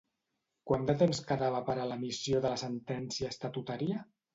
[0.71, 4.07] Quant de temps quedava per a l'emissió de la sentència estatutària?